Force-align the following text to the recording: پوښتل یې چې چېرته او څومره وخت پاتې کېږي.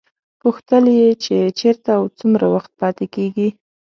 پوښتل 0.41 0.83
یې 0.99 1.09
چې 1.23 1.35
چېرته 1.59 1.89
او 1.99 2.03
څومره 2.19 2.45
وخت 2.53 2.71
پاتې 2.79 3.05
کېږي. 3.15 3.47